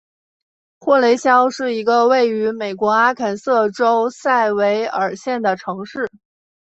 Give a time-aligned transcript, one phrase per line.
[0.79, 6.09] 霍雷肖是一个位于美国阿肯色州塞维尔县的城市。